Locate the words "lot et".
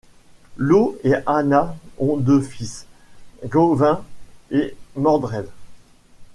0.57-1.13